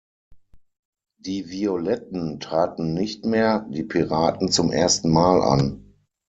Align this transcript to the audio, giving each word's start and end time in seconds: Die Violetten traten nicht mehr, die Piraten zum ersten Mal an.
Die 1.19 1.51
Violetten 1.51 2.39
traten 2.39 2.95
nicht 2.95 3.23
mehr, 3.23 3.67
die 3.69 3.83
Piraten 3.83 4.49
zum 4.51 4.71
ersten 4.71 5.11
Mal 5.11 5.43
an. 5.43 5.93